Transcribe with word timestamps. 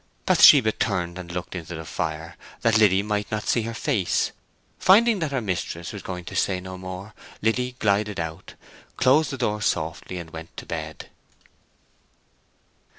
Bathsheba 0.25 0.71
turned 0.71 1.19
and 1.19 1.31
looked 1.31 1.53
into 1.53 1.75
the 1.75 1.85
fire, 1.85 2.35
that 2.61 2.79
Liddy 2.79 3.03
might 3.03 3.29
not 3.29 3.47
see 3.47 3.61
her 3.61 3.73
face. 3.75 4.31
Finding 4.79 5.19
that 5.19 5.29
her 5.31 5.41
mistress 5.41 5.93
was 5.93 6.01
going 6.01 6.25
to 6.25 6.35
say 6.35 6.59
no 6.59 6.75
more, 6.75 7.13
Liddy 7.43 7.75
glided 7.77 8.19
out, 8.19 8.55
closed 8.97 9.29
the 9.29 9.37
door 9.37 9.61
softly, 9.61 10.17
and 10.17 10.31
went 10.31 10.57
to 10.57 10.65
bed. 10.65 11.09